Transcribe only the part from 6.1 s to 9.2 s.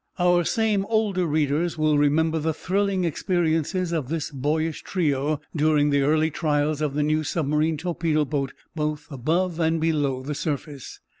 trials of the new submarine torpedo boat, both